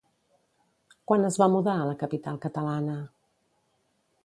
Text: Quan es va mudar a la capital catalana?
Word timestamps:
Quan 1.11 1.27
es 1.27 1.37
va 1.41 1.49
mudar 1.57 1.77
a 1.81 1.85
la 1.91 1.95
capital 2.05 2.41
catalana? 2.47 2.99